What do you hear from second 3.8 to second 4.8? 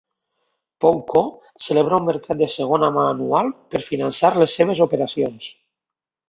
finançar les